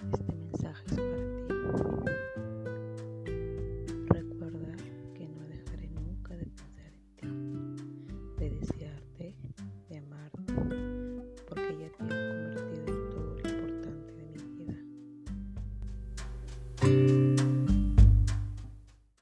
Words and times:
Este 0.00 0.32
mensaje 0.32 0.84
es 0.86 0.96
para 0.96 1.82
ti. 3.24 3.32
Recuerda 4.10 4.76
que 5.14 5.26
no 5.28 5.42
dejaré 5.48 5.88
nunca 5.90 6.36
de 6.36 6.46
pensar 6.46 6.92
en 7.16 7.16
ti, 7.16 8.06
de 8.38 8.50
desearte, 8.50 9.34
de 9.88 9.98
amarte, 9.98 10.42
porque 11.48 11.78
ya 11.80 11.88
te 11.90 12.04
has 12.04 12.14
convertido 12.14 12.86
en 12.86 13.10
todo 13.10 13.34
lo 13.34 13.40
importante 13.48 14.12
de 14.14 14.24
mi 14.44 14.50
vida. 14.64 14.78